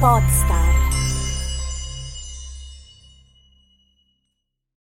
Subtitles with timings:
[0.00, 0.88] Podstar.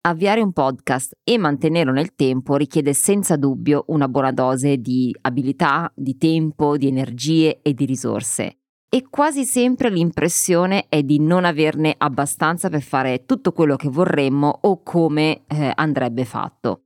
[0.01, 5.91] Avviare un podcast e mantenerlo nel tempo richiede senza dubbio una buona dose di abilità,
[5.95, 8.59] di tempo, di energie e di risorse.
[8.87, 14.59] E quasi sempre l'impressione è di non averne abbastanza per fare tutto quello che vorremmo
[14.61, 16.83] o come eh, andrebbe fatto.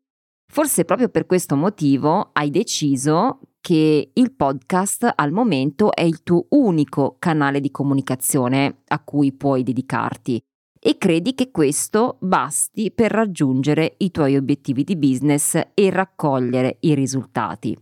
[0.49, 6.47] Forse proprio per questo motivo hai deciso che il podcast al momento è il tuo
[6.49, 10.37] unico canale di comunicazione a cui puoi dedicarti
[10.77, 16.93] e credi che questo basti per raggiungere i tuoi obiettivi di business e raccogliere i
[16.93, 17.73] risultati.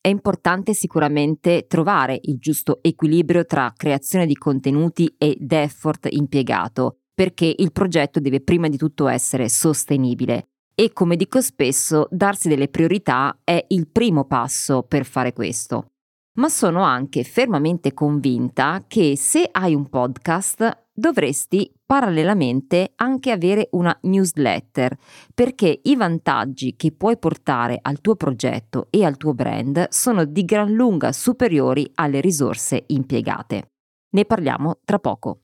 [0.00, 7.54] È importante sicuramente trovare il giusto equilibrio tra creazione di contenuti ed effort impiegato, perché
[7.58, 13.38] il progetto deve prima di tutto essere sostenibile e come dico spesso, darsi delle priorità
[13.44, 15.92] è il primo passo per fare questo.
[16.38, 23.96] Ma sono anche fermamente convinta che se hai un podcast dovresti parallelamente anche avere una
[24.02, 24.96] newsletter,
[25.34, 30.44] perché i vantaggi che puoi portare al tuo progetto e al tuo brand sono di
[30.44, 33.72] gran lunga superiori alle risorse impiegate.
[34.10, 35.40] Ne parliamo tra poco.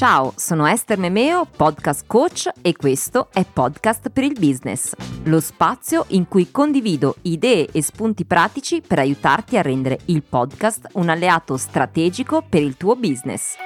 [0.00, 6.06] Ciao, sono Esther Memeo, podcast coach e questo è Podcast per il Business, lo spazio
[6.08, 11.58] in cui condivido idee e spunti pratici per aiutarti a rendere il podcast un alleato
[11.58, 13.56] strategico per il tuo business.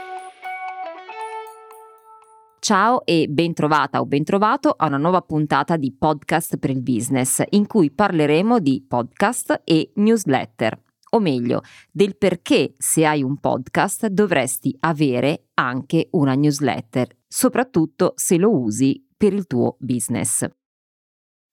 [2.59, 6.83] Ciao e ben trovata o ben trovato a una nuova puntata di Podcast per il
[6.83, 10.83] Business in cui parleremo di podcast e newsletter
[11.15, 18.37] o meglio, del perché se hai un podcast dovresti avere anche una newsletter, soprattutto se
[18.37, 20.47] lo usi per il tuo business.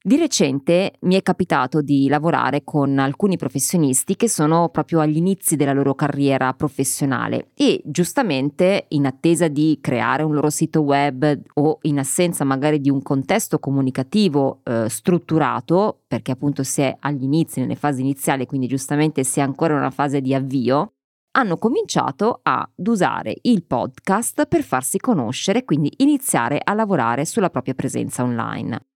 [0.04, 5.56] Di recente mi è capitato di lavorare con alcuni professionisti che sono proprio agli inizi
[5.56, 11.78] della loro carriera professionale e giustamente in attesa di creare un loro sito web o
[11.84, 17.60] in assenza magari di un contesto comunicativo eh, strutturato, perché appunto si è agli inizi,
[17.60, 20.94] nelle fasi iniziali, quindi giustamente si è ancora in una fase di avvio,
[21.34, 27.76] hanno cominciato ad usare il podcast per farsi conoscere, quindi iniziare a lavorare sulla propria
[27.76, 28.90] presenza online.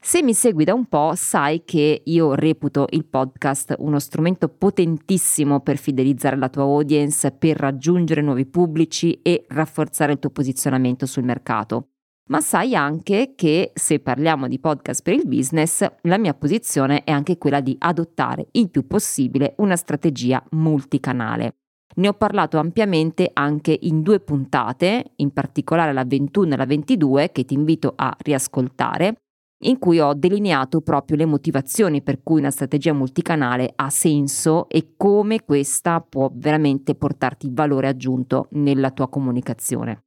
[0.00, 5.60] Se mi segui da un po', sai che io reputo il podcast uno strumento potentissimo
[5.60, 11.24] per fidelizzare la tua audience, per raggiungere nuovi pubblici e rafforzare il tuo posizionamento sul
[11.24, 11.88] mercato.
[12.30, 17.10] Ma sai anche che se parliamo di podcast per il business, la mia posizione è
[17.10, 21.56] anche quella di adottare il più possibile una strategia multicanale.
[21.96, 27.32] Ne ho parlato ampiamente anche in due puntate, in particolare la 21 e la 22,
[27.32, 29.22] che ti invito a riascoltare
[29.62, 34.94] in cui ho delineato proprio le motivazioni per cui una strategia multicanale ha senso e
[34.96, 40.04] come questa può veramente portarti valore aggiunto nella tua comunicazione.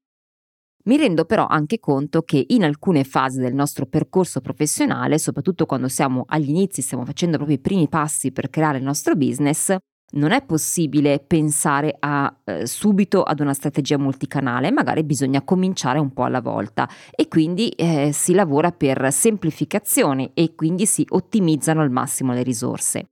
[0.83, 5.87] Mi rendo però anche conto che in alcune fasi del nostro percorso professionale, soprattutto quando
[5.87, 9.75] siamo agli inizi, stiamo facendo proprio i primi passi per creare il nostro business,
[10.11, 16.11] non è possibile pensare a, eh, subito ad una strategia multicanale, magari bisogna cominciare un
[16.11, 21.91] po' alla volta e quindi eh, si lavora per semplificazione e quindi si ottimizzano al
[21.91, 23.09] massimo le risorse.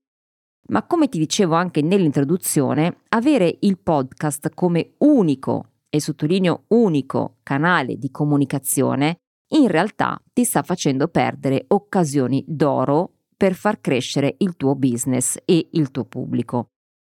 [0.69, 7.97] Ma come ti dicevo anche nell'introduzione, avere il podcast come unico, e sottolineo unico, canale
[7.97, 9.17] di comunicazione,
[9.53, 15.69] in realtà ti sta facendo perdere occasioni d'oro per far crescere il tuo business e
[15.71, 16.67] il tuo pubblico.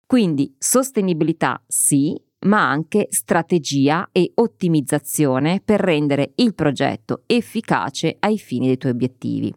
[0.05, 8.67] Quindi sostenibilità sì, ma anche strategia e ottimizzazione per rendere il progetto efficace ai fini
[8.67, 9.53] dei tuoi obiettivi.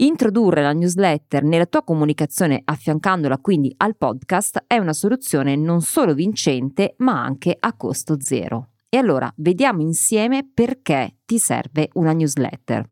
[0.00, 6.14] Introdurre la newsletter nella tua comunicazione affiancandola quindi al podcast è una soluzione non solo
[6.14, 8.70] vincente ma anche a costo zero.
[8.88, 12.88] E allora vediamo insieme perché ti serve una newsletter.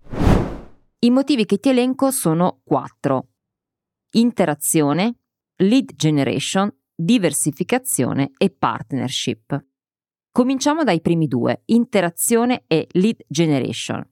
[1.00, 3.28] I motivi che ti elenco sono quattro.
[4.12, 5.14] Interazione,
[5.56, 9.64] lead generation, diversificazione e partnership.
[10.32, 14.04] Cominciamo dai primi due, interazione e lead generation.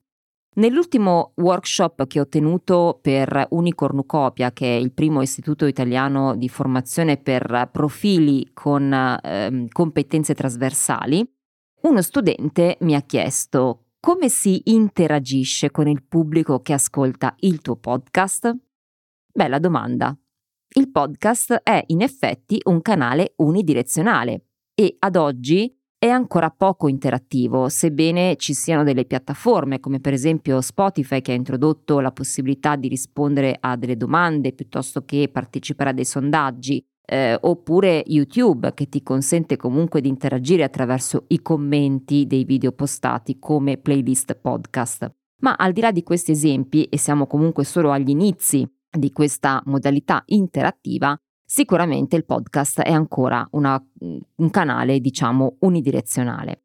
[0.54, 7.18] Nell'ultimo workshop che ho tenuto per Unicornucopia, che è il primo istituto italiano di formazione
[7.18, 11.28] per profili con eh, competenze trasversali,
[11.82, 17.76] uno studente mi ha chiesto come si interagisce con il pubblico che ascolta il tuo
[17.76, 18.56] podcast?
[19.32, 20.16] Bella domanda.
[20.78, 27.70] Il podcast è in effetti un canale unidirezionale e ad oggi è ancora poco interattivo,
[27.70, 32.88] sebbene ci siano delle piattaforme come per esempio Spotify che ha introdotto la possibilità di
[32.88, 39.02] rispondere a delle domande piuttosto che partecipare a dei sondaggi eh, oppure YouTube che ti
[39.02, 45.10] consente comunque di interagire attraverso i commenti dei video postati come playlist podcast.
[45.40, 49.62] Ma al di là di questi esempi, e siamo comunque solo agli inizi di questa
[49.66, 56.62] modalità interattiva, sicuramente il podcast è ancora una, un canale, diciamo, unidirezionale.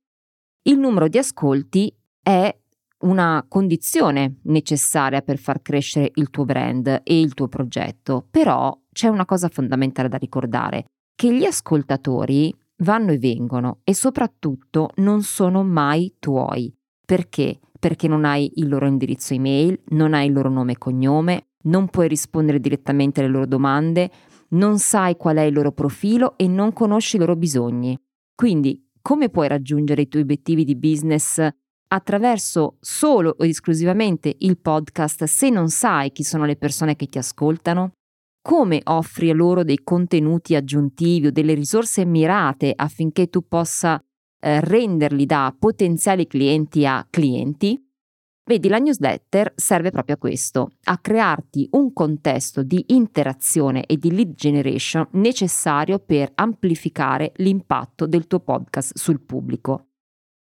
[0.63, 2.55] Il numero di ascolti è
[3.01, 9.07] una condizione necessaria per far crescere il tuo brand e il tuo progetto, però c'è
[9.07, 10.85] una cosa fondamentale da ricordare,
[11.15, 16.73] che gli ascoltatori vanno e vengono e soprattutto non sono mai tuoi.
[17.05, 17.59] Perché?
[17.79, 21.87] Perché non hai il loro indirizzo email, non hai il loro nome e cognome, non
[21.87, 24.09] puoi rispondere direttamente alle loro domande,
[24.49, 27.97] non sai qual è il loro profilo e non conosci i loro bisogni.
[28.35, 31.47] Quindi, come puoi raggiungere i tuoi obiettivi di business
[31.87, 37.17] attraverso solo o esclusivamente il podcast se non sai chi sono le persone che ti
[37.17, 37.91] ascoltano?
[38.41, 44.01] Come offri a loro dei contenuti aggiuntivi o delle risorse mirate affinché tu possa
[44.39, 47.90] eh, renderli da potenziali clienti a clienti?
[48.51, 54.11] Vedi, la newsletter serve proprio a questo, a crearti un contesto di interazione e di
[54.11, 59.91] lead generation necessario per amplificare l'impatto del tuo podcast sul pubblico.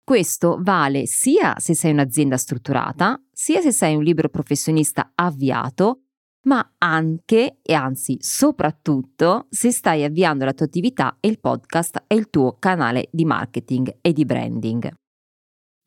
[0.02, 6.04] Questo vale sia se sei un'azienda strutturata, sia se sei un libero professionista avviato,
[6.44, 12.14] ma anche e anzi soprattutto se stai avviando la tua attività e il podcast è
[12.14, 14.90] il tuo canale di marketing e di branding.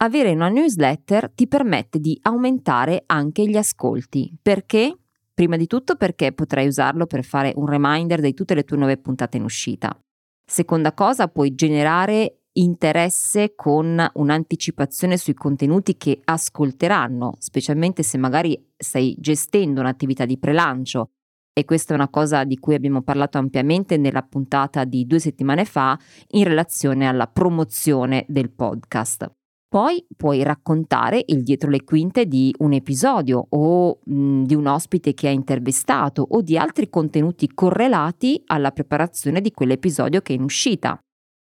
[0.04, 4.36] Avere una newsletter ti permette di aumentare anche gli ascolti.
[4.42, 4.98] Perché?
[5.32, 8.98] Prima di tutto perché potrai usarlo per fare un reminder di tutte le tue nuove
[8.98, 9.96] puntate in uscita.
[10.44, 19.16] Seconda cosa, puoi generare interesse con un'anticipazione sui contenuti che ascolteranno, specialmente se magari stai
[19.20, 21.12] gestendo un'attività di prelancio.
[21.54, 25.64] E questa è una cosa di cui abbiamo parlato ampiamente nella puntata di due settimane
[25.64, 25.96] fa
[26.30, 29.32] in relazione alla promozione del podcast.
[29.72, 35.14] Poi puoi raccontare il dietro le quinte di un episodio o mh, di un ospite
[35.14, 40.44] che hai intervistato o di altri contenuti correlati alla preparazione di quell'episodio che è in
[40.44, 41.00] uscita.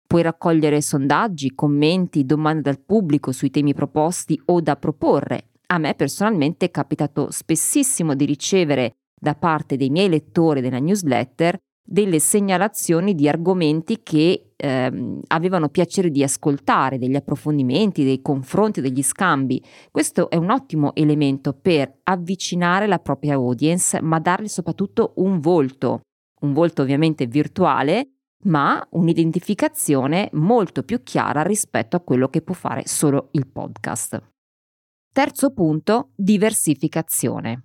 [0.06, 5.52] Puoi raccogliere sondaggi, commenti, domande dal pubblico sui temi proposti o da proporre.
[5.68, 11.58] A me personalmente è capitato spessissimo di ricevere da parte dei miei lettori della newsletter
[11.90, 19.02] delle segnalazioni di argomenti che ehm, avevano piacere di ascoltare, degli approfondimenti, dei confronti, degli
[19.02, 19.62] scambi.
[19.90, 26.02] Questo è un ottimo elemento per avvicinare la propria audience, ma dargli soprattutto un volto,
[26.42, 28.10] un volto ovviamente virtuale
[28.44, 34.22] ma un'identificazione molto più chiara rispetto a quello che può fare solo il podcast.
[35.12, 37.64] Terzo punto, diversificazione.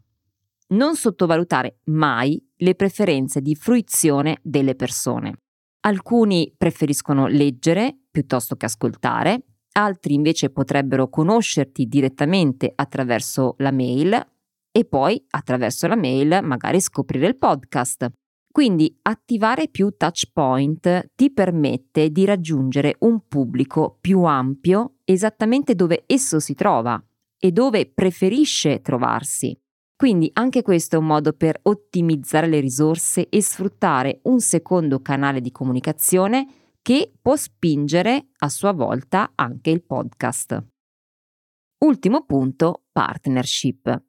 [0.70, 5.36] Non sottovalutare mai le preferenze di fruizione delle persone.
[5.82, 14.18] Alcuni preferiscono leggere piuttosto che ascoltare, altri invece potrebbero conoscerti direttamente attraverso la mail
[14.72, 18.10] e poi attraverso la mail magari scoprire il podcast.
[18.50, 26.04] Quindi attivare più touch point ti permette di raggiungere un pubblico più ampio esattamente dove
[26.06, 27.04] esso si trova
[27.38, 29.58] e dove preferisce trovarsi.
[30.04, 35.40] Quindi anche questo è un modo per ottimizzare le risorse e sfruttare un secondo canale
[35.40, 36.46] di comunicazione
[36.82, 40.62] che può spingere a sua volta anche il podcast.
[41.86, 44.04] Ultimo punto, partnership.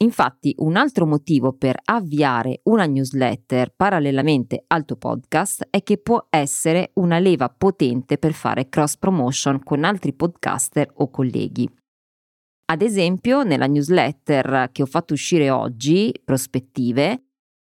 [0.00, 6.26] Infatti un altro motivo per avviare una newsletter parallelamente al tuo podcast è che può
[6.28, 11.79] essere una leva potente per fare cross promotion con altri podcaster o colleghi.
[12.70, 17.24] Ad esempio, nella newsletter che ho fatto uscire oggi, Prospettive,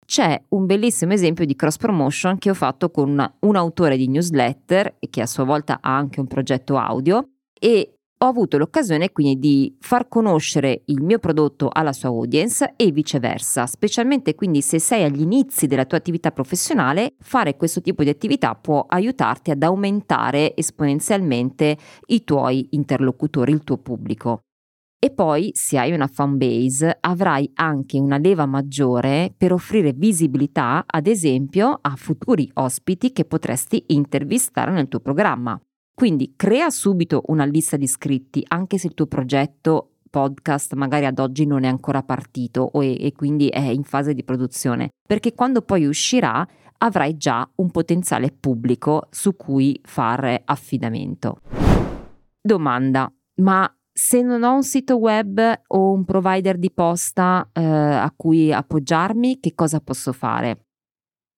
[0.06, 4.06] c'è un bellissimo esempio di cross promotion che ho fatto con una, un autore di
[4.06, 9.40] newsletter che a sua volta ha anche un progetto audio e ho avuto l'occasione quindi
[9.40, 15.02] di far conoscere il mio prodotto alla sua audience e viceversa, specialmente quindi se sei
[15.02, 20.56] agli inizi della tua attività professionale, fare questo tipo di attività può aiutarti ad aumentare
[20.56, 24.44] esponenzialmente i tuoi interlocutori, il tuo pubblico.
[25.04, 30.84] E poi, se hai una fan base, avrai anche una leva maggiore per offrire visibilità,
[30.86, 35.60] ad esempio, a futuri ospiti che potresti intervistare nel tuo programma.
[35.92, 41.18] Quindi crea subito una lista di iscritti, anche se il tuo progetto podcast magari ad
[41.18, 45.62] oggi non è ancora partito e, e quindi è in fase di produzione, perché quando
[45.62, 46.46] poi uscirà
[46.78, 51.40] avrai già un potenziale pubblico su cui fare affidamento.
[52.40, 58.12] Domanda, ma se non ho un sito web o un provider di posta eh, a
[58.16, 60.66] cui appoggiarmi, che cosa posso fare?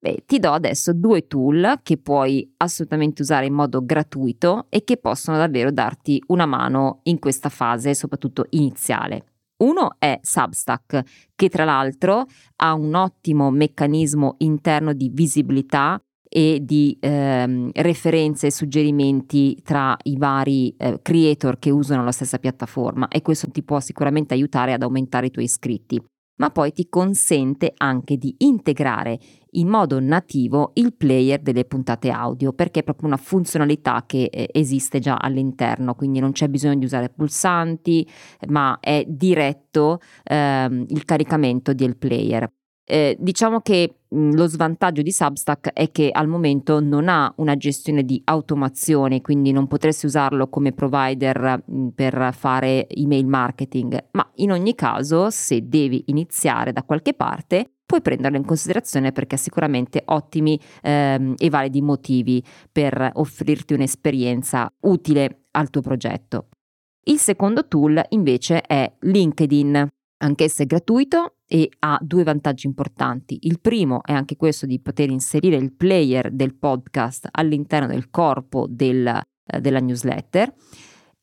[0.05, 4.99] Beh, ti do adesso due tool che puoi assolutamente usare in modo gratuito e che
[4.99, 9.25] possono davvero darti una mano in questa fase, soprattutto iniziale.
[9.63, 15.99] Uno è Substack, che tra l'altro ha un ottimo meccanismo interno di visibilità
[16.37, 22.38] e di ehm, referenze e suggerimenti tra i vari eh, creator che usano la stessa
[22.38, 26.03] piattaforma e questo ti può sicuramente aiutare ad aumentare i tuoi iscritti
[26.37, 29.19] ma poi ti consente anche di integrare
[29.53, 34.49] in modo nativo il player delle puntate audio perché è proprio una funzionalità che eh,
[34.53, 38.05] esiste già all'interno, quindi non c'è bisogno di usare pulsanti,
[38.49, 42.50] ma è diretto ehm, il caricamento del player.
[42.87, 47.57] Eh, diciamo che mh, lo svantaggio di Substack è che al momento non ha una
[47.57, 54.31] gestione di automazione, quindi non potresti usarlo come provider mh, per fare email marketing, ma
[54.37, 59.38] in ogni caso se devi iniziare da qualche parte puoi prenderlo in considerazione perché ha
[59.38, 66.49] sicuramente ottimi ehm, e validi motivi per offrirti un'esperienza utile al tuo progetto.
[67.05, 69.88] Il secondo tool invece è LinkedIn.
[70.17, 73.39] Anch'esso è gratuito e ha due vantaggi importanti.
[73.43, 78.67] Il primo è anche questo di poter inserire il player del podcast all'interno del corpo
[78.69, 80.53] del, eh, della newsletter.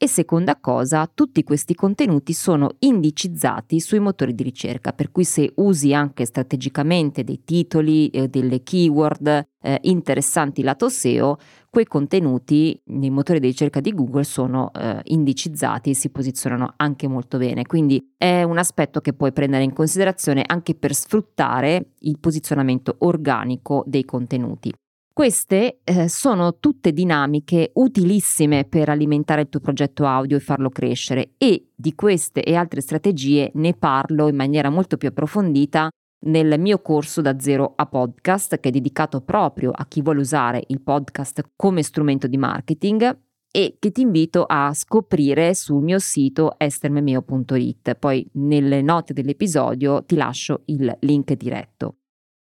[0.03, 5.53] E seconda cosa, tutti questi contenuti sono indicizzati sui motori di ricerca, per cui se
[5.57, 9.27] usi anche strategicamente dei titoli, eh, delle keyword
[9.61, 11.37] eh, interessanti lato SEO,
[11.69, 17.07] quei contenuti nei motori di ricerca di Google sono eh, indicizzati e si posizionano anche
[17.07, 17.67] molto bene.
[17.67, 23.83] Quindi è un aspetto che puoi prendere in considerazione anche per sfruttare il posizionamento organico
[23.85, 24.73] dei contenuti.
[25.13, 31.31] Queste eh, sono tutte dinamiche utilissime per alimentare il tuo progetto audio e farlo crescere
[31.37, 35.89] e di queste e altre strategie ne parlo in maniera molto più approfondita
[36.27, 40.63] nel mio corso da zero a podcast che è dedicato proprio a chi vuole usare
[40.67, 43.19] il podcast come strumento di marketing
[43.51, 47.95] e che ti invito a scoprire sul mio sito estermemeo.it.
[47.95, 51.97] Poi nelle note dell'episodio ti lascio il link diretto.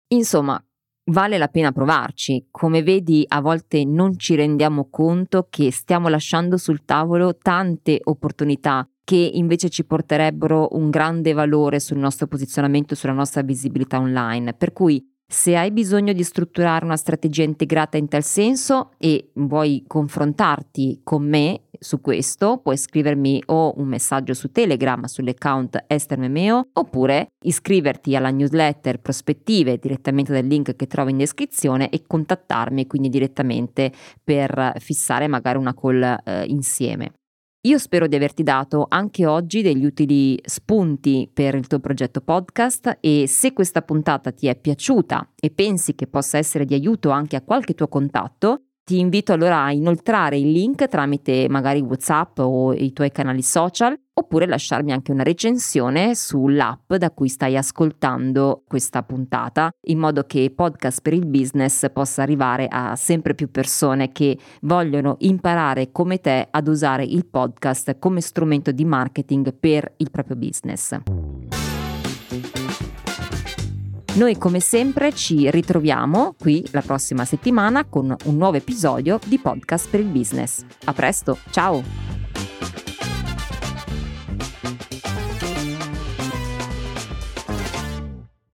[0.09, 0.63] Insomma,
[1.07, 2.47] vale la pena provarci.
[2.51, 8.89] Come vedi, a volte non ci rendiamo conto che stiamo lasciando sul tavolo tante opportunità
[9.05, 14.55] che invece ci porterebbero un grande valore sul nostro posizionamento, sulla nostra visibilità online.
[14.55, 19.85] Per cui se hai bisogno di strutturare una strategia integrata in tal senso e vuoi
[19.87, 26.69] confrontarti con me su questo, puoi scrivermi o un messaggio su Telegram sull'account Esther Memeo
[26.73, 33.09] oppure iscriverti alla newsletter prospettive direttamente dal link che trovi in descrizione e contattarmi quindi
[33.09, 37.13] direttamente per fissare magari una call eh, insieme.
[37.67, 42.99] Io spero di averti dato anche oggi degli utili spunti per il tuo progetto podcast
[43.01, 47.37] e se questa puntata ti è piaciuta e pensi che possa essere di aiuto anche
[47.37, 52.75] a qualche tuo contatto, ti invito allora a inoltrare il link tramite magari WhatsApp o
[52.75, 59.03] i tuoi canali social oppure lasciarmi anche una recensione sull'app da cui stai ascoltando questa
[59.03, 64.39] puntata in modo che Podcast per il Business possa arrivare a sempre più persone che
[64.63, 70.37] vogliono imparare come te ad usare il podcast come strumento di marketing per il proprio
[70.37, 70.99] business.
[74.15, 79.91] Noi come sempre ci ritroviamo qui la prossima settimana con un nuovo episodio di Podcast
[79.91, 80.65] per il Business.
[80.85, 82.14] A presto, ciao!